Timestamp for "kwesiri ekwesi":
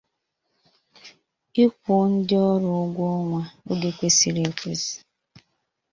3.97-4.93